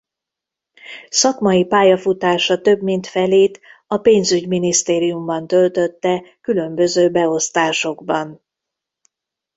Szakmai 1.09 1.65
pályafutása 1.65 2.61
több 2.61 2.81
mint 2.81 3.07
felét 3.07 3.59
a 3.87 3.97
Pénzügyminisztériumban 3.97 5.47
töltötte 5.47 6.23
különböző 6.41 7.09
beosztásokban. 7.09 8.41